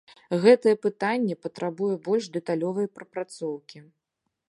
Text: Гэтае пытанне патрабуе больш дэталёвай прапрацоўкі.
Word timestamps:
Гэтае 0.45 0.73
пытанне 0.85 1.35
патрабуе 1.47 1.91
больш 2.07 2.33
дэталёвай 2.39 2.87
прапрацоўкі. 2.99 3.89